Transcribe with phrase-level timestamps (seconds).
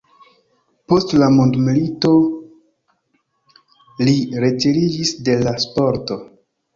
[0.91, 2.09] Post la mondomilito
[4.07, 6.19] li retiriĝis de la sporto.